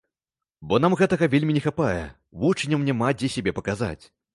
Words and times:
Бо 0.71 0.79
нам 0.83 0.95
гэтага 1.01 1.29
вельмі 1.35 1.57
не 1.59 1.63
хапае, 1.67 2.03
вучням 2.45 2.91
няма 2.93 3.15
дзе 3.23 3.33
сябе 3.39 3.59
паказаць. 3.61 4.01